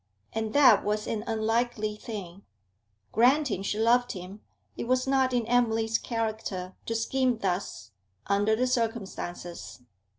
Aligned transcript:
And 0.33 0.51
that 0.53 0.83
was 0.83 1.05
an 1.05 1.23
unlikely 1.27 1.95
thing; 1.95 2.41
granting 3.11 3.61
she 3.61 3.77
loved 3.77 4.13
him, 4.13 4.41
it 4.75 4.87
was 4.87 5.05
not 5.05 5.31
in 5.31 5.45
Emily's 5.45 5.99
character 5.99 6.73
to 6.87 6.95
scheme 6.95 7.37
thus, 7.37 7.91
under 8.25 8.55
the 8.55 8.65
circumstances. 8.65 9.81